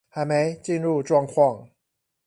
[0.09, 1.67] 還沒進入狀況